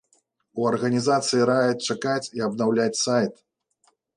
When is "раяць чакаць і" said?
1.51-2.45